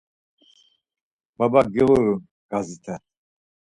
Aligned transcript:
Baba 1.37 1.61
giğurun, 1.73 2.19
gazit̆en. 2.51 3.01